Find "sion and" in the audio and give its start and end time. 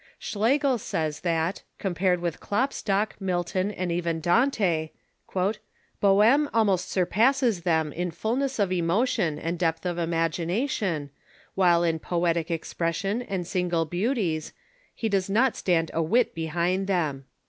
12.95-13.45